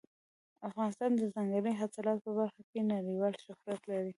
[0.69, 4.09] افغانستان د ځنګلي حاصلاتو په برخه کې نړیوال شهرت لري.